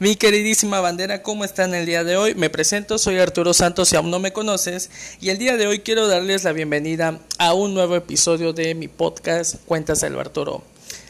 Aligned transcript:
Mi 0.00 0.14
queridísima 0.14 0.80
bandera, 0.80 1.22
¿cómo 1.24 1.44
están 1.44 1.74
el 1.74 1.84
día 1.84 2.04
de 2.04 2.16
hoy? 2.16 2.36
Me 2.36 2.50
presento, 2.50 2.98
soy 2.98 3.18
Arturo 3.18 3.52
Santos 3.52 3.88
si 3.88 3.96
aún 3.96 4.12
no 4.12 4.20
me 4.20 4.32
conoces 4.32 4.90
y 5.20 5.30
el 5.30 5.38
día 5.38 5.56
de 5.56 5.66
hoy 5.66 5.80
quiero 5.80 6.06
darles 6.06 6.44
la 6.44 6.52
bienvenida 6.52 7.18
a 7.36 7.52
un 7.52 7.74
nuevo 7.74 7.96
episodio 7.96 8.52
de 8.52 8.76
mi 8.76 8.86
podcast 8.86 9.56
Cuentas 9.66 10.00
del 10.02 10.16
Arturo. 10.16 10.62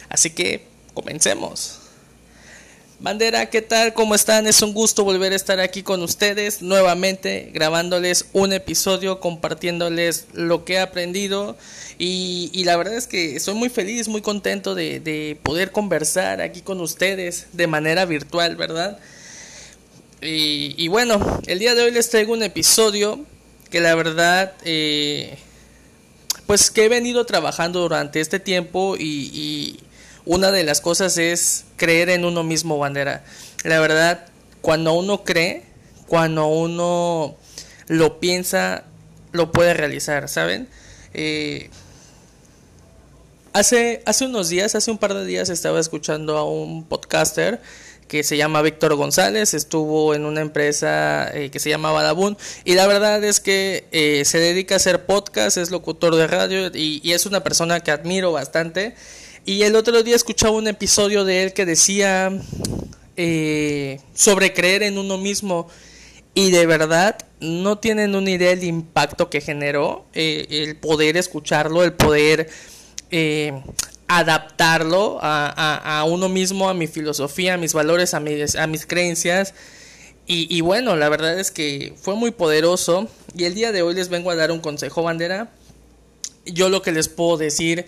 Así 0.09 0.31
que 0.31 0.65
comencemos. 0.95 1.88
Bandera, 3.01 3.49
¿qué 3.49 3.63
tal? 3.63 3.95
¿Cómo 3.95 4.17
están? 4.17 4.49
Es 4.49 4.61
un 4.61 4.75
gusto 4.75 5.05
volver 5.05 5.33
a 5.33 5.37
estar 5.37 5.61
aquí 5.61 5.85
con 5.85 6.03
ustedes 6.03 6.63
nuevamente, 6.63 7.49
grabándoles 7.55 8.25
un 8.33 8.53
episodio, 8.53 9.21
compartiéndoles 9.21 10.27
lo 10.33 10.65
que 10.65 10.75
he 10.75 10.79
aprendido 10.81 11.57
y, 11.97 12.65
la 12.65 12.77
verdad 12.77 12.97
es 12.97 13.07
que 13.07 13.37
estoy 13.37 13.55
muy 13.55 13.69
feliz, 13.69 14.09
muy 14.09 14.21
contento 14.21 14.75
de, 14.75 15.39
poder 15.45 15.71
conversar 15.71 16.41
aquí 16.41 16.61
con 16.61 16.81
ustedes 16.81 17.47
de 17.53 17.69
manera 17.69 18.05
virtual, 18.05 18.57
¿verdad? 18.57 18.99
Y, 20.21 20.89
bueno, 20.89 21.41
el 21.47 21.61
día 21.61 21.77
de 21.77 21.83
hoy 21.83 21.93
les 21.93 22.11
traigo 22.11 22.33
un 22.33 22.43
episodio 22.43 23.25
que 23.71 23.81
la 23.81 23.95
verdad, 23.95 24.55
eh, 24.65 25.39
pues 26.49 26.73
que 26.73 26.87
he 26.87 26.89
venido 26.89 27.25
trabajando 27.27 27.79
durante 27.81 28.21
este 28.21 28.41
tiempo 28.41 28.97
y 28.99 29.79
una 30.29 30.53
de 30.53 30.63
las 30.63 30.83
cosas 30.83 31.17
es 31.17 31.65
creer 31.77 32.11
en 32.11 32.27
uno 32.27 32.45
mismo, 32.45 32.77
bandera. 32.79 33.25
La 33.65 33.81
verdad, 33.81 34.27
cuando 34.61 34.93
uno 34.93 35.25
cree, 35.25 35.63
cuando 36.07 36.47
uno 36.47 37.35
lo 37.87 38.21
piensa, 38.21 38.85
lo 39.33 39.51
puede 39.53 39.73
realizar, 39.73 40.29
¿saben? 40.29 40.69
Eh, 41.15 41.71
hace, 43.55 44.03
hace 44.05 44.27
unos 44.27 44.51
días, 44.51 44.75
hace 44.75 44.91
un 44.91 44.99
par 44.99 45.15
de 45.15 45.25
días 45.25 45.49
estaba 45.49 45.81
escuchando 45.81 46.37
a 46.37 46.45
un 46.45 46.85
podcaster 46.85 47.63
que 48.07 48.23
se 48.23 48.37
llama 48.37 48.61
Víctor 48.61 48.97
González, 48.97 49.55
estuvo 49.55 50.15
en 50.15 50.27
una 50.27 50.43
empresa 50.43 51.31
eh, 51.35 51.51
que 51.51 51.59
se 51.59 51.71
llama 51.71 51.91
Badabun 51.91 52.37
y 52.65 52.75
la 52.75 52.87
verdad 52.87 53.25
es 53.25 53.41
que 53.41 53.87
eh, 53.93 54.27
se 54.27 54.39
dedica 54.39 54.75
a 54.75 54.77
hacer 54.77 55.07
podcast, 55.07 55.57
es 55.57 55.71
locutor 55.71 56.17
de 56.17 56.27
radio 56.27 56.67
y, 56.75 57.01
y 57.03 57.13
es 57.13 57.25
una 57.25 57.43
persona 57.43 57.81
que 57.81 57.93
admiro 57.93 58.31
bastante 58.33 58.95
y 59.49 59.63
el 59.63 59.77
otro 59.77 60.03
día 60.03 60.15
escuchaba 60.15 60.55
un 60.55 60.69
episodio 60.69 61.25
de 61.25 61.43
él 61.43 61.55
que 61.55 61.65
decía 61.65 62.31
eh, 63.17 63.99
sobre 64.13 64.53
creer 64.53 64.83
en 64.83 64.99
uno 64.99 65.17
mismo. 65.17 65.71
Y 66.35 66.51
de 66.51 66.67
verdad 66.67 67.17
no 67.41 67.79
tienen 67.79 68.15
una 68.15 68.29
idea 68.29 68.51
del 68.51 68.65
impacto 68.65 69.31
que 69.31 69.41
generó 69.41 70.05
eh, 70.13 70.47
el 70.51 70.77
poder 70.77 71.17
escucharlo, 71.17 71.83
el 71.83 71.95
poder 71.95 72.51
eh, 73.11 73.59
adaptarlo 74.07 75.19
a, 75.23 76.05
uno 76.07 76.29
mismo, 76.29 76.69
a 76.69 76.75
mi 76.75 76.87
filosofía, 76.87 77.55
a 77.55 77.57
mis 77.57 77.73
valores, 77.73 78.13
a 78.13 78.21
mis, 78.21 78.85
creencias. 78.85 79.55
Y, 80.27 80.55
y, 80.55 80.61
bueno, 80.61 80.95
la 80.95 81.09
verdad 81.09 81.41
es 81.41 81.51
que 81.51 81.95
fue 81.99 82.17
muy 82.17 82.33
poderoso. 82.33 83.09
Y 83.35 83.45
el 83.45 83.55
día 83.55 83.73
de 83.73 83.81
hoy 83.81 83.95
les 83.95 84.11
vengo 84.11 84.31
a 84.31 84.37
dar 84.37 84.53
un 84.53 84.61
consejo, 84.61 85.05
bandera. 85.05 85.49
Yo 86.45 86.69
lo 86.69 86.83
que 86.83 86.93
les 86.93 87.09
puedo 87.09 87.39
decir 87.39 87.87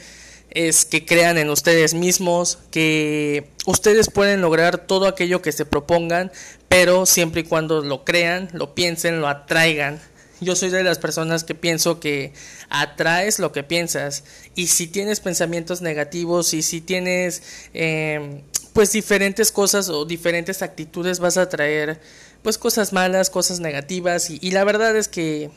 es 0.51 0.85
que 0.85 1.05
crean 1.05 1.39
en 1.39 1.51
ustedes 1.51 1.95
mismos, 1.95 2.59
que 2.71 3.49
ustedes 3.67 4.11
pueden 4.11 4.41
lograr 4.41 4.87
todo 4.87 5.07
aquello 5.07 5.43
que 5.43 5.53
se 5.53 5.65
propongan, 5.65 6.33
pero 6.69 7.07
siempre 7.07 7.43
y 7.43 7.45
cuando 7.45 7.83
lo 7.83 8.05
crean, 8.05 8.49
lo 8.53 8.75
piensen, 8.75 9.21
lo 9.21 9.29
atraigan. 9.29 10.01
Yo 10.41 10.57
soy 10.57 10.71
de 10.71 10.83
las 10.83 10.99
personas 10.99 11.45
que 11.45 11.55
pienso 11.55 12.01
que 12.01 12.33
atraes 12.71 13.39
lo 13.39 13.53
que 13.53 13.63
piensas 13.63 14.25
y 14.55 14.69
si 14.69 14.87
tienes 14.87 15.21
pensamientos 15.21 15.83
negativos 15.83 16.55
y 16.55 16.63
si 16.63 16.81
tienes 16.81 17.43
em, 17.75 18.41
pues 18.73 18.93
diferentes 18.93 19.53
cosas 19.53 19.91
o 19.91 20.07
diferentes 20.07 20.63
actitudes 20.63 21.19
vas 21.19 21.37
a 21.37 21.43
atraer 21.43 22.01
pues 22.43 22.57
cosas 22.57 22.95
malas, 22.95 23.29
cosas 23.29 23.61
negativas 23.61 24.31
y 24.31 24.51
la 24.51 24.65
verdad 24.65 24.97
es 24.97 25.09
que 25.09 25.51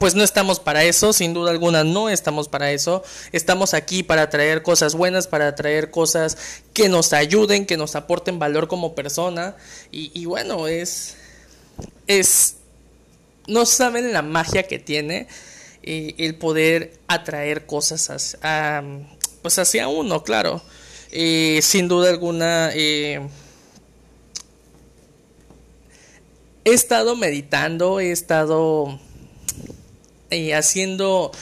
pues 0.00 0.14
no 0.14 0.24
estamos 0.24 0.60
para 0.60 0.82
eso, 0.84 1.12
sin 1.12 1.34
duda 1.34 1.50
alguna 1.50 1.84
no 1.84 2.08
estamos 2.08 2.48
para 2.48 2.72
eso. 2.72 3.02
Estamos 3.32 3.74
aquí 3.74 4.02
para 4.02 4.30
traer 4.30 4.62
cosas 4.62 4.94
buenas, 4.94 5.26
para 5.26 5.54
traer 5.54 5.90
cosas 5.90 6.38
que 6.72 6.88
nos 6.88 7.12
ayuden, 7.12 7.66
que 7.66 7.76
nos 7.76 7.94
aporten 7.94 8.38
valor 8.38 8.66
como 8.66 8.94
persona. 8.94 9.56
Y, 9.90 10.24
bueno, 10.24 10.68
es. 10.68 11.16
Es. 12.06 12.56
No 13.46 13.66
saben 13.66 14.14
la 14.14 14.22
magia 14.22 14.62
que 14.62 14.78
tiene 14.78 15.28
eh, 15.82 16.14
el 16.16 16.34
poder 16.34 16.94
atraer 17.06 17.66
cosas 17.66 18.38
a, 18.40 18.82
pues 19.42 19.58
hacia 19.58 19.88
uno, 19.88 20.24
claro. 20.24 20.62
Eh, 21.12 21.60
sin 21.62 21.88
duda 21.88 22.08
alguna. 22.08 22.70
Eh, 22.72 23.20
he 26.64 26.72
estado 26.72 27.16
meditando, 27.16 28.00
he 28.00 28.12
estado 28.12 28.98
y 30.30 30.52
haciendo... 30.52 31.32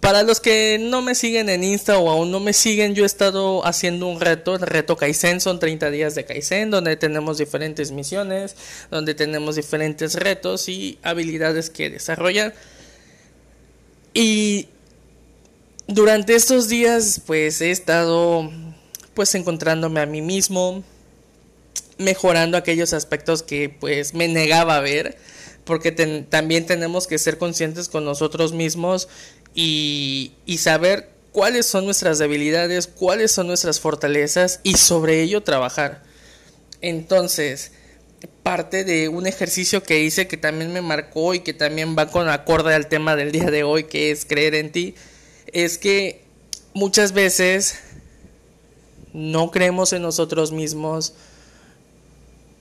Para 0.00 0.22
los 0.22 0.38
que 0.38 0.78
no 0.78 1.00
me 1.00 1.14
siguen 1.14 1.48
en 1.48 1.64
Insta 1.64 1.96
o 1.96 2.10
aún 2.10 2.30
no 2.30 2.38
me 2.38 2.52
siguen, 2.52 2.94
yo 2.94 3.04
he 3.04 3.06
estado 3.06 3.66
haciendo 3.66 4.06
un 4.06 4.20
reto, 4.20 4.54
el 4.54 4.60
reto 4.60 4.98
Kaizen, 4.98 5.40
son 5.40 5.58
30 5.58 5.90
días 5.90 6.14
de 6.14 6.26
Kaizen, 6.26 6.70
donde 6.70 6.96
tenemos 6.96 7.38
diferentes 7.38 7.90
misiones, 7.90 8.54
donde 8.90 9.14
tenemos 9.14 9.56
diferentes 9.56 10.12
retos 10.16 10.68
y 10.68 10.98
habilidades 11.02 11.70
que 11.70 11.88
desarrollar. 11.88 12.54
Y 14.12 14.68
durante 15.86 16.34
estos 16.34 16.68
días, 16.68 17.22
pues 17.26 17.62
he 17.62 17.70
estado 17.70 18.50
pues 19.14 19.34
encontrándome 19.34 20.00
a 20.00 20.06
mí 20.06 20.20
mismo, 20.20 20.84
mejorando 21.98 22.58
aquellos 22.58 22.92
aspectos 22.92 23.42
que 23.42 23.68
pues 23.68 24.12
me 24.12 24.28
negaba 24.28 24.76
a 24.76 24.80
ver 24.80 25.16
porque 25.64 25.92
también 26.28 26.66
tenemos 26.66 27.06
que 27.06 27.18
ser 27.18 27.38
conscientes 27.38 27.88
con 27.88 28.04
nosotros 28.04 28.52
mismos 28.52 29.08
y, 29.54 30.32
y 30.46 30.58
saber 30.58 31.10
cuáles 31.32 31.66
son 31.66 31.84
nuestras 31.84 32.18
debilidades, 32.18 32.86
cuáles 32.86 33.32
son 33.32 33.46
nuestras 33.46 33.80
fortalezas 33.80 34.60
y 34.62 34.74
sobre 34.74 35.22
ello 35.22 35.42
trabajar. 35.42 36.02
Entonces, 36.80 37.72
parte 38.42 38.84
de 38.84 39.08
un 39.08 39.26
ejercicio 39.26 39.82
que 39.82 40.00
hice 40.00 40.28
que 40.28 40.36
también 40.36 40.72
me 40.72 40.82
marcó 40.82 41.34
y 41.34 41.40
que 41.40 41.54
también 41.54 41.96
va 41.96 42.10
con 42.10 42.28
acorde 42.28 42.74
al 42.74 42.88
tema 42.88 43.16
del 43.16 43.32
día 43.32 43.50
de 43.50 43.64
hoy, 43.64 43.84
que 43.84 44.10
es 44.10 44.24
creer 44.24 44.54
en 44.54 44.70
ti, 44.70 44.94
es 45.52 45.78
que 45.78 46.24
muchas 46.72 47.12
veces 47.12 47.78
no 49.12 49.50
creemos 49.50 49.92
en 49.92 50.02
nosotros 50.02 50.52
mismos 50.52 51.14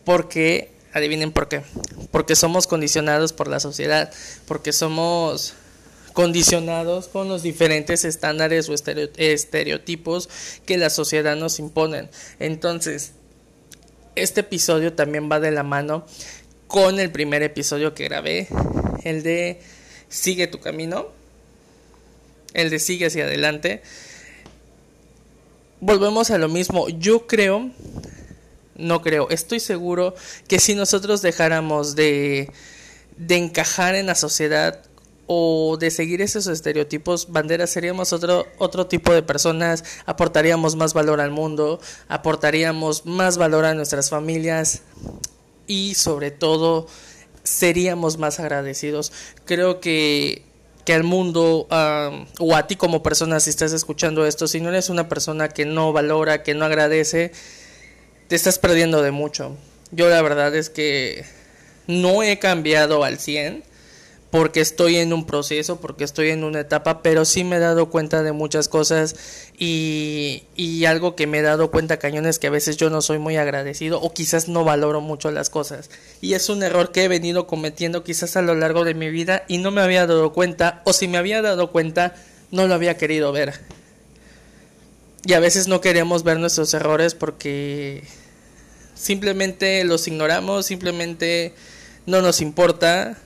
porque 0.05 0.72
Adivinen 0.93 1.31
por 1.31 1.47
qué. 1.47 1.63
Porque 2.11 2.35
somos 2.35 2.67
condicionados 2.67 3.33
por 3.33 3.47
la 3.47 3.59
sociedad, 3.59 4.11
porque 4.47 4.71
somos 4.71 5.55
condicionados 6.13 7.07
con 7.07 7.27
los 7.27 7.41
diferentes 7.41 8.05
estándares 8.05 8.69
o 8.69 8.75
estereotipos 8.75 10.29
que 10.65 10.77
la 10.77 10.89
sociedad 10.91 11.35
nos 11.35 11.59
imponen. 11.59 12.09
Entonces, 12.39 13.13
este 14.15 14.41
episodio 14.41 14.93
también 14.93 15.29
va 15.31 15.39
de 15.39 15.51
la 15.51 15.63
mano 15.63 16.05
con 16.67 16.99
el 16.99 17.11
primer 17.11 17.41
episodio 17.41 17.93
que 17.93 18.05
grabé, 18.05 18.47
el 19.03 19.23
de 19.23 19.59
Sigue 20.07 20.45
tu 20.45 20.59
camino, 20.59 21.07
el 22.53 22.69
de 22.69 22.77
Sigue 22.77 23.07
hacia 23.07 23.25
adelante. 23.25 23.81
Volvemos 25.79 26.29
a 26.29 26.37
lo 26.37 26.47
mismo. 26.47 26.87
Yo 26.89 27.25
creo 27.25 27.71
no 28.75 29.01
creo. 29.01 29.29
Estoy 29.29 29.59
seguro 29.59 30.16
que 30.47 30.59
si 30.59 30.75
nosotros 30.75 31.22
dejáramos 31.22 31.95
de, 31.95 32.51
de 33.17 33.35
encajar 33.38 33.95
en 33.95 34.07
la 34.07 34.16
sociedad 34.16 34.81
o 35.28 35.78
de 35.79 35.89
seguir 35.91 36.22
esos 36.22 36.47
estereotipos, 36.47 37.31
banderas, 37.31 37.69
seríamos 37.69 38.13
otro, 38.13 38.45
otro 38.57 38.88
tipo 38.88 39.13
de 39.13 39.23
personas, 39.23 39.83
aportaríamos 40.06 40.75
más 40.75 40.94
valor 40.94 41.22
al 41.22 41.31
mundo, 41.31 41.79
aportaríamos 42.07 43.06
más 43.06 43.38
valor 43.38 43.66
a 43.66 43.73
nuestras 43.73 44.09
familias 44.09 44.81
y 45.65 45.95
sobre 45.95 46.31
todo 46.31 46.88
seríamos 47.44 48.18
más 48.18 48.39
agradecidos. 48.39 49.12
Creo 49.45 49.80
que, 49.80 50.44
que 50.86 50.94
al 50.94 51.03
mundo 51.03 51.68
o 52.39 52.56
a 52.56 52.68
ti 52.68 52.75
como 52.75 53.01
persona 53.01 53.39
si 53.39 53.50
estás 53.50 53.71
escuchando 53.71 54.25
esto, 54.25 54.47
si 54.47 54.59
no 54.59 54.69
eres 54.69 54.89
una 54.89 55.07
persona 55.07 55.50
que 55.50 55.65
no 55.65 55.94
valora, 55.94 56.44
que 56.44 56.53
no 56.53 56.65
agradece, 56.65 57.31
te 58.33 58.38
estás 58.38 58.57
perdiendo 58.57 59.03
de 59.03 59.12
mucho. 59.12 59.56
Yo 59.91 60.09
la 60.09 60.19
verdad 60.24 60.56
es 60.56 60.71
que 60.71 61.24
no 61.85 62.24
he 62.24 62.39
cambiado 62.39 63.03
al 63.03 63.19
100 63.19 63.63
porque 64.31 64.59
estoy 64.59 64.95
en 64.95 65.13
un 65.13 65.27
proceso, 65.27 65.80
porque 65.80 66.03
estoy 66.03 66.31
en 66.31 66.44
una 66.44 66.62
etapa, 66.62 67.03
pero 67.03 67.25
sí 67.25 67.44
me 67.44 67.57
he 67.57 67.59
dado 67.59 67.91
cuenta 67.91 68.24
de 68.24 68.31
muchas 68.31 68.69
cosas 68.69 69.15
y, 69.56 70.45
y 70.56 70.85
algo 70.85 71.15
que 71.15 71.27
me 71.27 71.38
he 71.38 71.41
dado 71.44 71.69
cuenta, 71.69 72.00
cañones, 72.00 72.39
que 72.39 72.47
a 72.47 72.50
veces 72.50 72.75
yo 72.75 72.89
no 72.89 73.03
soy 73.03 73.19
muy 73.19 73.38
agradecido 73.38 74.01
o 74.01 74.12
quizás 74.15 74.47
no 74.47 74.63
valoro 74.63 75.00
mucho 75.00 75.30
las 75.30 75.51
cosas. 75.51 75.91
Y 76.19 76.33
es 76.33 76.50
un 76.50 76.63
error 76.63 76.91
que 76.91 77.03
he 77.03 77.07
venido 77.07 77.45
cometiendo 77.45 78.03
quizás 78.03 78.35
a 78.35 78.41
lo 78.41 78.56
largo 78.56 78.83
de 78.83 78.95
mi 78.95 79.12
vida 79.12 79.44
y 79.47 79.59
no 79.59 79.69
me 79.69 79.81
había 79.81 80.07
dado 80.07 80.33
cuenta, 80.33 80.81
o 80.85 80.94
si 80.94 81.07
me 81.07 81.19
había 81.19 81.44
dado 81.44 81.71
cuenta, 81.71 82.15
no 82.50 82.65
lo 82.65 82.74
había 82.74 82.97
querido 82.97 83.31
ver. 83.31 83.53
Y 85.24 85.33
a 85.33 85.39
veces 85.39 85.68
no 85.68 85.81
queremos 85.81 86.24
ver 86.24 86.39
nuestros 86.39 86.74
errores 86.74 87.13
porque 87.13 88.03
simplemente 88.95 89.84
los 89.84 90.07
ignoramos, 90.07 90.66
simplemente 90.66 91.54
no 92.06 92.22
nos 92.22 92.42
importa 92.42 93.18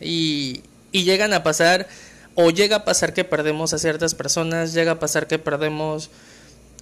y, 0.00 0.62
y 0.92 1.04
llegan 1.04 1.32
a 1.32 1.42
pasar 1.42 1.88
o 2.34 2.50
llega 2.50 2.76
a 2.76 2.84
pasar 2.84 3.14
que 3.14 3.24
perdemos 3.24 3.72
a 3.72 3.78
ciertas 3.78 4.14
personas, 4.14 4.72
llega 4.72 4.92
a 4.92 4.98
pasar 5.00 5.26
que 5.26 5.38
perdemos 5.38 6.10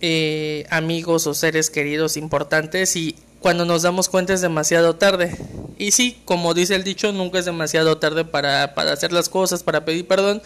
eh, 0.03 0.67
amigos 0.69 1.27
o 1.27 1.33
seres 1.33 1.71
queridos 1.71 2.19
importantes 2.19 2.97
y 2.97 3.17
cuando 3.41 3.65
nos 3.65 3.83
damos 3.83 4.11
cuenta 4.11 4.35
es 4.35 4.43
demasiado 4.43 4.97
tarde. 4.97 5.35
Y 5.79 5.93
sí, 5.93 6.21
como 6.27 6.53
dice 6.53 6.75
el 6.75 6.85
dicho, 6.85 7.11
nunca 7.13 7.39
es 7.39 7.47
demasiado 7.47 7.97
tarde 7.97 8.27
para, 8.27 8.75
para 8.75 8.93
hacer 8.93 9.13
las 9.13 9.31
cosas, 9.31 9.63
para 9.63 9.87
pedir 9.87 10.07
perdón, 10.07 10.43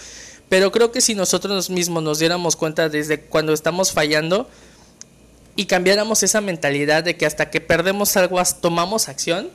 pero 0.48 0.70
creo 0.70 0.92
que 0.92 1.00
si 1.00 1.16
nosotros 1.16 1.70
mismos 1.70 2.04
nos 2.04 2.20
diéramos 2.20 2.54
cuenta 2.54 2.88
desde 2.88 3.20
cuando 3.20 3.52
estamos 3.52 3.90
fallando 3.90 4.48
y 5.60 5.66
cambiáramos 5.66 6.22
esa 6.22 6.40
mentalidad 6.40 7.04
de 7.04 7.18
que 7.18 7.26
hasta 7.26 7.50
que 7.50 7.60
perdemos 7.60 8.16
algo 8.16 8.42
tomamos 8.62 9.10
acción, 9.10 9.50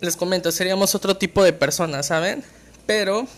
les 0.00 0.16
comento, 0.16 0.50
seríamos 0.50 0.96
otro 0.96 1.16
tipo 1.16 1.44
de 1.44 1.52
personas, 1.52 2.06
¿saben? 2.06 2.42
Pero 2.84 3.28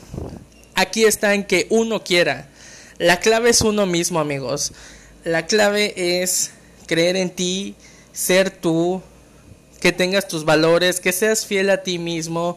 aquí 0.75 1.05
está 1.05 1.35
en 1.35 1.45
que 1.45 1.67
uno 1.69 2.03
quiera. 2.03 2.49
La 2.97 3.21
clave 3.21 3.51
es 3.51 3.61
uno 3.61 3.85
mismo, 3.85 4.21
amigos. 4.21 4.73
La 5.23 5.45
clave 5.45 5.93
es 6.23 6.53
creer 6.87 7.17
en 7.17 7.29
ti, 7.29 7.75
ser 8.15 8.49
tú, 8.49 9.03
que 9.81 9.93
tengas 9.93 10.29
tus 10.29 10.47
valores, 10.47 10.99
que 10.99 11.13
seas 11.13 11.45
fiel 11.45 11.69
a 11.69 11.83
ti 11.83 11.99
mismo, 11.99 12.57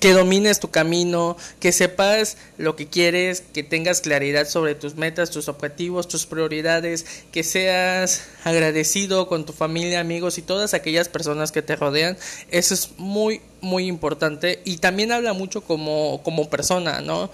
que 0.00 0.12
domines 0.12 0.60
tu 0.60 0.70
camino, 0.70 1.36
que 1.60 1.72
sepas 1.72 2.36
lo 2.58 2.76
que 2.76 2.86
quieres, 2.86 3.42
que 3.52 3.62
tengas 3.62 4.00
claridad 4.00 4.46
sobre 4.46 4.74
tus 4.74 4.96
metas, 4.96 5.30
tus 5.30 5.48
objetivos, 5.48 6.08
tus 6.08 6.26
prioridades, 6.26 7.06
que 7.32 7.42
seas 7.42 8.24
agradecido 8.44 9.28
con 9.28 9.46
tu 9.46 9.52
familia, 9.52 10.00
amigos 10.00 10.38
y 10.38 10.42
todas 10.42 10.74
aquellas 10.74 11.08
personas 11.08 11.52
que 11.52 11.62
te 11.62 11.76
rodean. 11.76 12.18
Eso 12.50 12.74
es 12.74 12.90
muy, 12.98 13.40
muy 13.60 13.86
importante 13.86 14.60
y 14.64 14.78
también 14.78 15.12
habla 15.12 15.32
mucho 15.32 15.62
como, 15.62 16.22
como 16.22 16.50
persona, 16.50 17.00
¿no? 17.00 17.30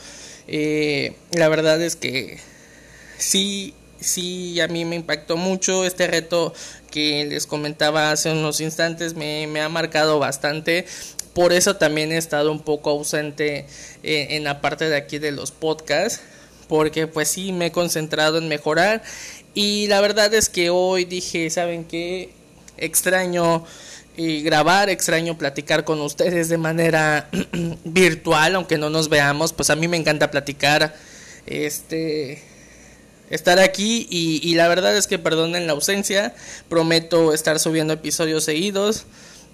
Eh, 0.47 1.17
la 1.33 1.49
verdad 1.49 1.81
es 1.81 1.97
que 1.97 2.39
sí, 3.19 3.75
sí, 4.01 4.61
a 4.61 4.69
mí 4.69 4.85
me 4.85 4.97
impactó 4.97 5.37
mucho 5.37 5.85
este 5.85 6.07
reto 6.07 6.53
que 6.91 7.25
les 7.25 7.47
comentaba 7.47 8.11
hace 8.11 8.33
unos 8.33 8.61
instantes, 8.61 9.15
me, 9.15 9.47
me 9.47 9.61
ha 9.61 9.69
marcado 9.69 10.19
bastante. 10.19 10.87
Por 11.35 11.53
eso 11.53 11.77
también 11.77 12.13
he 12.13 12.17
estado 12.17 12.51
un 12.51 12.61
poco 12.61 12.91
ausente 12.91 13.67
eh, 14.03 14.27
en 14.31 14.45
la 14.45 14.61
parte 14.61 14.89
de 14.89 14.97
aquí 14.97 15.19
de 15.19 15.31
los 15.31 15.53
podcasts, 15.53 16.21
porque 16.69 17.07
pues 17.07 17.29
sí, 17.29 17.53
me 17.53 17.67
he 17.67 17.73
concentrado 17.73 18.39
en 18.39 18.49
mejorar. 18.49 19.03
Y 19.55 19.87
la 19.87 20.01
verdad 20.01 20.33
es 20.35 20.49
que 20.49 20.71
hoy 20.71 21.05
dije, 21.05 21.49
¿saben 21.51 21.85
qué? 21.85 22.33
Extraño 22.77 23.65
y 24.17 24.43
grabar, 24.43 24.91
extraño 24.91 25.39
platicar 25.39 25.85
con 25.85 26.01
ustedes 26.01 26.49
de 26.49 26.59
manera 26.59 27.29
virtual, 27.85 28.57
aunque 28.57 28.77
no 28.77 28.91
nos 28.91 29.09
veamos, 29.09 29.53
pues 29.53 29.71
a 29.71 29.77
mí 29.77 29.89
me 29.89 29.97
encanta 29.97 30.31
platicar, 30.31 30.95
este, 31.47 32.43
estar 33.31 33.59
aquí 33.61 34.07
y, 34.11 34.41
y 34.43 34.55
la 34.55 34.69
verdad 34.69 34.97
es 34.97 35.07
que 35.07 35.19
perdonen 35.19 35.67
la 35.67 35.73
ausencia, 35.73 36.35
prometo 36.69 37.33
estar 37.33 37.59
subiendo 37.61 37.93
episodios 37.93 38.45
seguidos. 38.45 39.07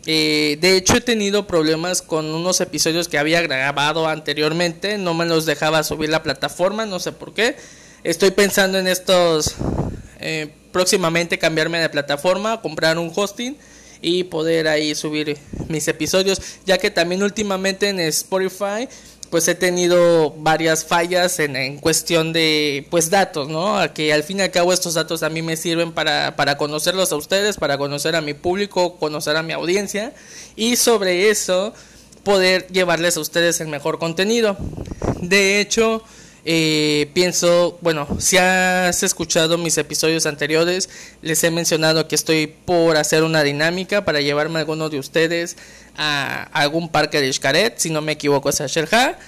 Eh, 0.07 0.57
de 0.61 0.77
hecho 0.77 0.97
he 0.97 1.01
tenido 1.01 1.49
problemas 1.49 2.01
con 2.01 2.27
unos 2.27 2.61
episodios 2.61 3.09
que 3.09 3.19
había 3.19 3.43
grabado 3.43 4.07
anteriormente, 4.07 4.99
no 4.99 5.15
me 5.15 5.27
los 5.27 5.47
dejaba 5.47 5.83
subir 5.83 6.11
la 6.11 6.23
plataforma, 6.23 6.87
no 6.87 7.01
sé 7.01 7.13
por 7.13 7.35
qué. 7.35 7.57
Estoy 8.05 8.31
pensando 8.31 8.79
en 8.79 8.87
estos 8.87 9.57
eh, 10.21 10.53
próximamente 10.71 11.39
cambiarme 11.39 11.81
de 11.81 11.89
plataforma, 11.89 12.61
comprar 12.61 12.99
un 12.99 13.11
hosting 13.15 13.57
y 14.01 14.25
poder 14.25 14.69
ahí 14.69 14.95
subir 14.95 15.37
mis 15.69 15.89
episodios, 15.89 16.41
ya 16.65 16.79
que 16.79 16.91
también 16.91 17.23
últimamente 17.23 17.89
en 17.89 17.99
Spotify 17.99 18.89
pues 19.31 19.49
he 19.49 19.55
tenido 19.55 20.31
varias 20.39 20.85
fallas 20.85 21.39
en, 21.39 21.57
en, 21.57 21.79
cuestión 21.79 22.33
de 22.33 22.87
pues 22.91 23.11
datos, 23.11 23.49
¿no? 23.49 23.79
Que 23.95 24.13
al 24.13 24.23
fin 24.23 24.39
y 24.39 24.43
al 24.43 24.51
cabo 24.51 24.73
estos 24.73 24.95
datos 24.95 25.23
a 25.23 25.31
mí 25.31 25.43
me 25.43 25.57
sirven 25.57 25.93
para, 25.93 26.37
para 26.37 26.57
conocerlos 26.57 27.13
a 27.13 27.17
ustedes, 27.17 27.57
para 27.57 27.79
conocer 27.79 28.17
a 28.17 28.21
mi 28.21 28.35
público, 28.35 28.97
conocer 28.97 29.37
a 29.37 29.43
mi 29.43 29.53
audiencia 29.53 30.15
y 30.55 30.77
sobre 30.77 31.31
eso 31.31 31.75
poder 32.23 32.67
llevarles 32.69 33.17
a 33.17 33.21
ustedes 33.21 33.61
el 33.61 33.69
mejor 33.69 33.99
contenido. 33.99 34.57
De 35.21 35.61
hecho, 35.61 36.03
eh, 36.49 37.11
pienso, 37.13 37.77
bueno, 37.81 38.07
si 38.21 38.37
has 38.37 39.03
escuchado 39.03 39.59
mis 39.59 39.77
episodios 39.79 40.27
anteriores, 40.27 40.89
les 41.21 41.43
he 41.43 41.51
mencionado 41.51 42.07
que 42.07 42.15
estoy 42.15 42.47
por 42.47 42.97
hacer 42.97 43.25
una 43.25 43.43
dinámica 43.43 44.05
para 44.05 44.21
llevarme 44.21 44.59
a 44.59 44.61
alguno 44.61 44.89
de 44.89 45.01
ustedes 45.01 45.57
a 45.97 46.45
algún 46.53 46.89
parque 46.89 47.21
de 47.21 47.33
Xcaret, 47.33 47.79
si 47.79 47.91
no 47.91 48.01
me 48.01 48.13
equivoco 48.13 48.49
es 48.49 48.61
a 48.61 48.69
Sherja. 48.69 49.19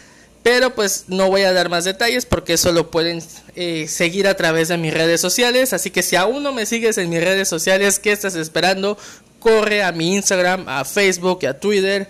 Pero 0.44 0.76
pues 0.76 1.06
no 1.08 1.28
voy 1.28 1.42
a 1.42 1.52
dar 1.52 1.68
más 1.68 1.84
detalles 1.84 2.24
porque 2.24 2.52
eso 2.52 2.70
lo 2.70 2.92
pueden 2.92 3.20
eh, 3.56 3.88
seguir 3.88 4.28
a 4.28 4.36
través 4.36 4.68
de 4.68 4.78
mis 4.78 4.94
redes 4.94 5.20
sociales. 5.20 5.72
Así 5.72 5.90
que 5.90 6.04
si 6.04 6.14
aún 6.14 6.44
no 6.44 6.52
me 6.52 6.66
sigues 6.66 6.98
en 6.98 7.10
mis 7.10 7.20
redes 7.20 7.48
sociales, 7.48 7.98
¿qué 7.98 8.12
estás 8.12 8.36
esperando? 8.36 8.96
Corre 9.40 9.82
a 9.82 9.90
mi 9.90 10.14
Instagram, 10.14 10.68
a 10.68 10.84
Facebook 10.84 11.40
y 11.42 11.46
a 11.46 11.58
Twitter. 11.58 12.08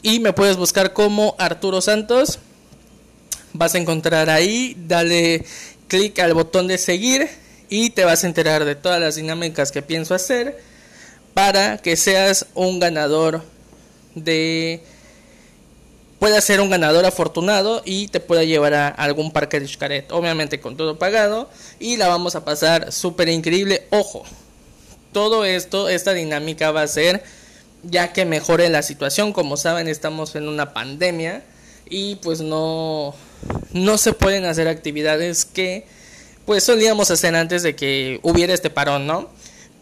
Y 0.00 0.20
me 0.20 0.32
puedes 0.32 0.56
buscar 0.56 0.94
como 0.94 1.36
Arturo 1.38 1.82
Santos 1.82 2.38
vas 3.52 3.74
a 3.74 3.78
encontrar 3.78 4.30
ahí, 4.30 4.76
dale 4.86 5.44
clic 5.88 6.18
al 6.18 6.34
botón 6.34 6.66
de 6.66 6.78
seguir 6.78 7.28
y 7.68 7.90
te 7.90 8.04
vas 8.04 8.24
a 8.24 8.26
enterar 8.26 8.64
de 8.64 8.74
todas 8.74 9.00
las 9.00 9.16
dinámicas 9.16 9.72
que 9.72 9.82
pienso 9.82 10.14
hacer 10.14 10.58
para 11.34 11.78
que 11.78 11.96
seas 11.96 12.46
un 12.54 12.80
ganador 12.80 13.42
de 14.14 14.82
pueda 16.18 16.40
ser 16.40 16.60
un 16.60 16.70
ganador 16.70 17.04
afortunado 17.04 17.82
y 17.84 18.06
te 18.08 18.20
pueda 18.20 18.44
llevar 18.44 18.74
a 18.74 18.88
algún 18.88 19.32
parque 19.32 19.58
de 19.58 19.66
Xcaret, 19.66 20.12
obviamente 20.12 20.60
con 20.60 20.76
todo 20.76 20.98
pagado 20.98 21.50
y 21.80 21.96
la 21.96 22.06
vamos 22.06 22.36
a 22.36 22.44
pasar 22.44 22.92
súper 22.92 23.28
increíble. 23.28 23.88
Ojo, 23.90 24.22
todo 25.12 25.44
esto, 25.44 25.88
esta 25.88 26.12
dinámica 26.12 26.70
va 26.70 26.82
a 26.82 26.86
ser 26.86 27.24
ya 27.82 28.12
que 28.12 28.24
mejore 28.24 28.68
la 28.68 28.82
situación, 28.82 29.32
como 29.32 29.56
saben 29.56 29.88
estamos 29.88 30.36
en 30.36 30.48
una 30.48 30.72
pandemia 30.72 31.42
y 31.90 32.14
pues 32.16 32.40
no 32.40 33.14
no 33.72 33.98
se 33.98 34.12
pueden 34.12 34.44
hacer 34.44 34.68
actividades 34.68 35.44
que 35.44 35.84
pues 36.44 36.64
solíamos 36.64 37.10
hacer 37.10 37.34
antes 37.34 37.62
de 37.62 37.76
que 37.76 38.18
hubiera 38.22 38.52
este 38.52 38.70
parón, 38.70 39.06
¿no? 39.06 39.30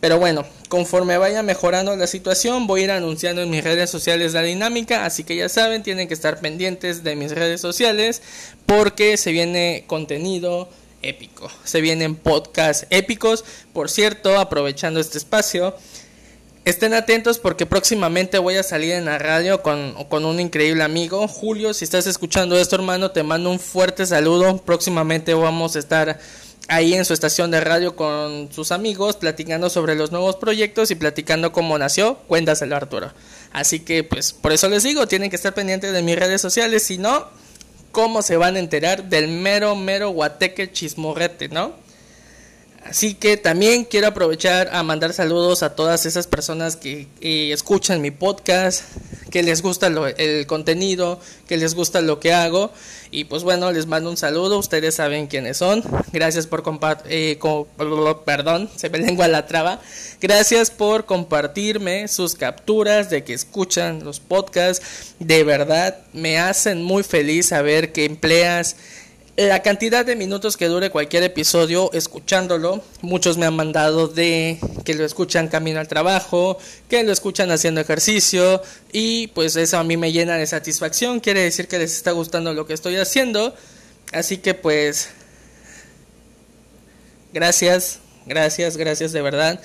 Pero 0.01 0.19
bueno, 0.19 0.47
conforme 0.69 1.19
vaya 1.19 1.43
mejorando 1.43 1.95
la 1.95 2.07
situación, 2.07 2.67
voy 2.67 2.83
a 2.83 2.85
ir 2.85 2.91
anunciando 2.91 3.43
en 3.43 3.51
mis 3.51 3.63
redes 3.63 3.91
sociales 3.91 4.33
la 4.33 4.43
dinámica, 4.43 5.05
así 5.05 5.25
que 5.25 5.37
ya 5.37 5.49
saben, 5.49 5.83
tienen 5.83 6.09
que 6.09 6.15
estar 6.15 6.41
pendientes 6.41 7.05
de 7.05 7.17
mis 7.17 7.33
redes 7.33 7.61
sociales 7.61 8.23
porque 8.65 9.19
se 9.19 9.33
viene 9.33 9.85
contenido 9.87 10.71
épico, 11.03 11.51
se 11.65 11.83
vienen 11.83 12.15
podcasts 12.15 12.87
épicos. 12.91 13.45
Por 13.75 13.91
cierto, 13.91 14.39
aprovechando 14.39 15.01
este 15.01 15.19
espacio, 15.19 15.75
Estén 16.65 16.93
atentos 16.93 17.39
porque 17.39 17.65
próximamente 17.65 18.39
voy 18.39 18.57
a 18.57 18.63
salir 18.63 18.93
en 18.93 19.07
la 19.07 19.19
radio 19.19 19.63
con, 19.63 19.95
con, 20.05 20.27
un 20.27 20.41
increíble 20.41 20.85
amigo. 20.85 21.27
Julio, 21.27 21.73
si 21.73 21.85
estás 21.85 22.07
escuchando 22.07 22.59
esto, 22.59 22.77
hermano, 22.77 23.13
te 23.13 23.23
mando 23.23 23.51
un 23.51 23.59
fuerte 23.59 24.05
saludo. 24.05 24.59
Próximamente 24.59 25.33
vamos 25.33 25.75
a 25.75 25.79
estar 25.79 26.21
ahí 26.69 26.95
en 26.95 27.05
su 27.05 27.15
estación 27.15 27.51
de 27.51 27.61
radio 27.61 27.97
con 27.97 28.53
sus 28.53 28.73
amigos, 28.73 29.17
platicando 29.17 29.71
sobre 29.71 29.95
los 29.95 30.13
nuevos 30.13 30.37
proyectos 30.37 30.91
y 30.91 30.95
platicando 30.95 31.51
cómo 31.51 31.79
nació. 31.79 32.17
Cuéntaselo, 32.29 32.77
Arturo. 32.77 33.13
Así 33.53 33.81
que, 33.81 34.05
pues, 34.05 34.33
por 34.33 34.53
eso 34.53 34.69
les 34.69 34.83
digo, 34.83 35.09
tienen 35.09 35.31
que 35.31 35.37
estar 35.37 35.55
pendientes 35.55 35.93
de 35.93 36.03
mis 36.03 36.17
redes 36.17 36.41
sociales. 36.41 36.83
Si 36.83 36.99
no, 36.99 37.27
¿cómo 37.91 38.23
se 38.23 38.37
van 38.37 38.57
a 38.57 38.61
enterar 38.61 39.05
del 39.09 39.29
mero, 39.29 39.75
mero 39.77 40.11
guateque 40.11 40.71
chismorrete, 40.71 41.49
no? 41.49 41.73
Así 42.85 43.15
que 43.15 43.37
también 43.37 43.85
quiero 43.85 44.09
aprovechar 44.09 44.71
a 44.73 44.83
mandar 44.83 45.13
saludos 45.13 45.63
a 45.63 45.75
todas 45.75 46.07
esas 46.07 46.27
personas 46.27 46.77
que 46.77 47.09
escuchan 47.21 48.01
mi 48.01 48.11
podcast, 48.11 48.85
que 49.31 49.43
les 49.43 49.63
gusta 49.63 49.89
el 49.89 50.47
contenido, 50.47 51.21
que 51.47 51.59
les 51.59 51.75
gusta 51.75 52.01
lo 52.01 52.21
que 52.21 52.33
hago. 52.33 52.73
Y 53.13 53.25
pues 53.25 53.43
bueno, 53.43 53.71
les 53.73 53.87
mando 53.87 54.09
un 54.09 54.17
saludo, 54.17 54.59
ustedes 54.59 54.95
saben 54.95 55.27
quiénes 55.27 55.59
son. 55.59 55.83
Gracias 56.13 56.47
por 56.47 56.63
compartir, 56.63 57.13
eh, 57.13 57.39
perdón, 58.25 58.71
se 58.77 58.89
me 58.89 58.99
lengua 59.07 59.29
la 59.29 59.47
traba. 59.47 59.81
Gracias 60.21 60.71
por 60.71 61.07
compartirme 61.07 62.09
sus 62.09 62.35
capturas 62.35 63.11
de 63.11 63.25
que 63.25 63.35
escuchan 63.35 64.05
los 64.05 64.21
podcasts. 64.21 65.15
De 65.19 65.45
verdad, 65.45 65.99
me 66.13 66.39
hacen 66.39 66.83
muy 66.83 67.03
feliz 67.03 67.49
saber 67.49 67.93
que 67.93 68.05
empleas 68.05 68.77
la 69.47 69.63
cantidad 69.63 70.05
de 70.05 70.17
minutos 70.17 70.59
que 70.59 70.67
dure 70.67 70.91
cualquier 70.91 71.23
episodio 71.23 71.91
escuchándolo. 71.95 72.85
Muchos 73.01 73.39
me 73.39 73.47
han 73.47 73.57
mandado 73.57 74.07
de 74.07 74.59
que 74.85 74.95
lo 74.95 75.05
escuchan 75.05 75.49
camino 75.49 75.81
al 75.81 75.89
trabajo, 75.89 76.59
que 76.91 77.03
lo 77.05 77.13
escuchan 77.13 77.51
haciendo 77.51 77.81
ejercicio 77.81 78.61
y 78.93 79.29
pues 79.29 79.57
eso 79.57 79.79
a 79.79 79.85
mí 79.85 79.97
me 79.97 80.13
llena 80.13 80.37
de 80.37 80.47
satisfacción. 80.47 81.21
Quiere 81.21 81.41
decir 81.41 81.69
que 81.69 81.79
les 81.79 81.97
está 81.97 82.11
gustando 82.13 82.53
lo 82.53 82.67
que 82.67 82.75
estoy 82.75 82.97
haciendo. 82.97 83.55
Así 84.13 84.37
que 84.37 84.53
pues 84.53 85.09
gracias, 87.33 88.01
gracias, 88.27 88.77
gracias 88.77 89.13
de 89.13 89.23
verdad. 89.23 89.61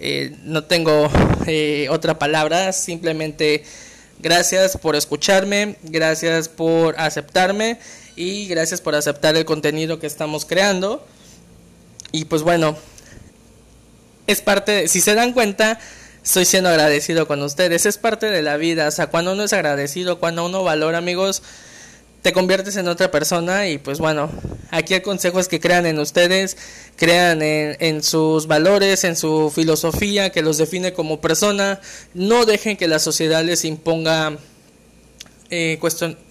Eh, 0.00 0.36
no 0.42 0.64
tengo 0.64 1.10
eh, 1.46 1.86
otra 1.88 2.18
palabra, 2.18 2.72
simplemente 2.72 3.64
gracias 4.18 4.76
por 4.76 4.96
escucharme, 4.96 5.76
gracias 5.82 6.50
por 6.50 7.00
aceptarme 7.00 7.78
y 8.16 8.46
gracias 8.46 8.80
por 8.80 8.94
aceptar 8.94 9.36
el 9.36 9.44
contenido 9.44 9.98
que 9.98 10.06
estamos 10.06 10.44
creando. 10.44 11.04
Y 12.12 12.26
pues 12.26 12.42
bueno, 12.42 12.76
es 14.26 14.40
parte, 14.40 14.88
si 14.88 15.00
se 15.00 15.14
dan 15.14 15.32
cuenta, 15.32 15.78
estoy 16.22 16.44
siendo 16.44 16.70
agradecido 16.70 17.26
con 17.26 17.42
ustedes, 17.42 17.86
es 17.86 17.98
parte 17.98 18.26
de 18.26 18.42
la 18.42 18.56
vida, 18.56 18.88
o 18.88 18.90
sea, 18.90 19.08
cuando 19.08 19.32
uno 19.32 19.44
es 19.44 19.52
agradecido, 19.52 20.18
cuando 20.20 20.46
uno 20.46 20.62
valora 20.62 20.98
amigos, 20.98 21.42
te 22.24 22.32
conviertes 22.32 22.76
en 22.76 22.88
otra 22.88 23.10
persona 23.10 23.68
y 23.68 23.76
pues 23.76 23.98
bueno, 23.98 24.30
aquí 24.70 24.94
el 24.94 25.02
consejo 25.02 25.40
es 25.40 25.46
que 25.46 25.60
crean 25.60 25.84
en 25.84 25.98
ustedes, 25.98 26.56
crean 26.96 27.42
en, 27.42 28.02
sus 28.02 28.46
valores, 28.46 29.04
en 29.04 29.14
su 29.14 29.52
filosofía 29.54 30.30
que 30.30 30.40
los 30.40 30.56
define 30.56 30.94
como 30.94 31.20
persona, 31.20 31.80
no 32.14 32.46
dejen 32.46 32.78
que 32.78 32.88
la 32.88 32.98
sociedad 32.98 33.44
les 33.44 33.66
imponga 33.66 34.38
eh, 35.54 35.78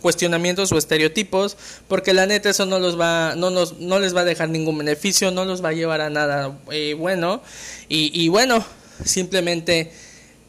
cuestionamientos 0.01 0.73
o 0.73 0.77
estereotipos, 0.77 1.55
porque 1.87 2.13
la 2.13 2.25
neta 2.25 2.49
eso 2.49 2.65
no 2.65 2.77
los 2.77 2.99
va, 2.99 3.35
no 3.37 3.51
nos, 3.51 3.79
no 3.79 3.99
les 3.99 4.13
va 4.13 4.21
a 4.21 4.25
dejar 4.25 4.49
ningún 4.49 4.77
beneficio, 4.77 5.31
no 5.31 5.45
los 5.45 5.63
va 5.63 5.69
a 5.69 5.73
llevar 5.73 6.01
a 6.01 6.09
nada 6.09 6.59
eh, 6.71 6.93
bueno 6.93 7.41
y, 7.87 8.27
bueno, 8.27 8.65
simplemente 9.05 9.93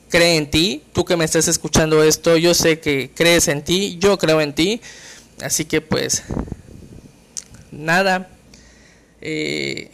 cree 0.08 0.36
en 0.36 0.50
ti, 0.50 0.82
tú 0.92 1.04
que 1.04 1.16
me 1.16 1.24
estás 1.24 1.46
escuchando 1.46 2.02
esto, 2.02 2.36
yo 2.36 2.52
sé 2.52 2.80
que 2.80 3.12
crees 3.14 3.46
en 3.46 3.62
ti, 3.62 3.96
yo 4.00 4.18
creo 4.18 4.40
en 4.40 4.54
ti. 4.54 4.80
Así 5.40 5.64
que 5.66 5.80
pues 5.80 6.24
nada. 7.70 8.28
Eh, 9.20 9.90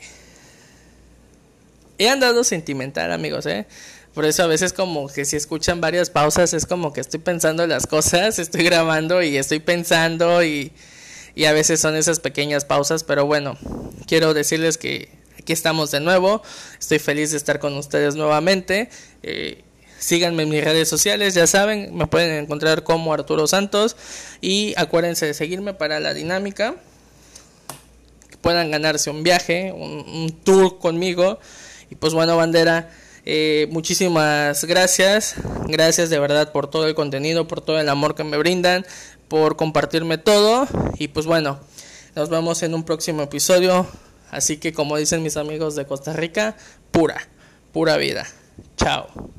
he 1.99 2.09
andado 2.09 2.45
sentimental 2.45 3.13
amigos, 3.13 3.45
¿eh? 3.45 3.67
Por 4.15 4.25
eso 4.25 4.43
a 4.43 4.47
veces 4.47 4.73
como 4.73 5.09
que 5.09 5.25
si 5.25 5.37
escuchan 5.37 5.81
varias 5.81 6.11
pausas 6.11 6.53
es 6.53 6.67
como 6.67 6.93
que 6.93 7.01
estoy 7.01 7.21
pensando 7.21 7.67
las 7.67 7.87
cosas, 7.87 8.39
estoy 8.41 8.65
grabando 8.65 9.23
y 9.23 9.37
estoy 9.37 9.61
pensando 9.61 10.43
y, 10.43 10.73
y 11.35 11.45
a 11.45 11.53
veces 11.53 11.81
son 11.81 11.97
esas 11.97 12.21
pequeñas 12.21 12.65
pausas, 12.65 13.05
pero 13.05 13.27
bueno, 13.27 13.57
quiero 14.07 14.35
decirles 14.35 14.79
que 14.79 15.09
aquí 15.39 15.53
estamos 15.53 15.91
de 15.91 16.01
nuevo, 16.01 16.43
estoy 16.79 16.99
feliz 16.99 17.31
de 17.31 17.37
estar 17.37 17.61
con 17.61 17.77
ustedes 17.77 18.17
nuevamente. 18.17 18.91
Eh, 19.23 19.63
Síganme 20.01 20.45
en 20.45 20.49
mis 20.49 20.65
redes 20.65 20.89
sociales, 20.89 21.35
ya 21.35 21.47
saben, 21.47 21.95
me 21.95 22.07
pueden 22.07 22.43
encontrar 22.43 22.85
como 22.85 23.13
Arturo 23.13 23.47
Santos 23.47 23.97
y 24.41 24.73
acuérdense 24.79 25.27
de 25.27 25.35
seguirme 25.35 25.75
para 25.75 26.01
la 26.01 26.15
dinámica. 26.15 26.77
Que 28.31 28.39
puedan 28.39 28.71
ganarse 28.71 29.11
un 29.11 29.23
viaje, 29.23 29.73
un, 29.73 30.41
tour 30.43 30.79
conmigo. 30.79 31.39
Y 31.91 31.97
pues 31.97 32.15
bueno, 32.15 32.35
bandera, 32.39 32.89
eh, 33.25 33.69
muchísimas 33.71 34.65
gracias. 34.65 35.35
Gracias 35.67 36.11
de 36.11 36.19
verdad 36.19 36.53
por 36.53 36.69
todo 36.69 36.87
el 36.87 36.95
contenido, 36.95 37.47
por 37.47 37.61
todo 37.61 37.79
el 37.79 37.89
amor 37.89 38.15
que 38.15 38.25
me 38.25 38.37
brindan, 38.37 38.87
por 39.29 39.57
compartirme 39.57 40.19
todo. 40.19 40.67
Y 40.99 41.09
pues 41.09 41.27
bueno, 41.27 41.61
nos 42.15 42.29
vemos 42.29 42.63
en 42.63 42.75
un 42.75 42.85
próximo 42.85 43.23
episodio. 43.23 43.87
Así 44.31 44.59
que 44.59 44.73
como 44.73 44.97
dicen 44.97 45.23
mis 45.23 45.37
amigos 45.37 45.75
de 45.75 45.87
Costa 45.87 46.13
Rica, 46.13 46.57
pura, 46.91 47.29
pura 47.73 47.97
vida. 47.97 48.27
Chao. 48.77 49.31